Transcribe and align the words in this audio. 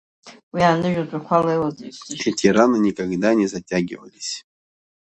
Эти 0.51 2.47
раны 2.47 2.79
никогда 2.79 3.35
не 3.35 3.45
затягивались. 3.45 4.47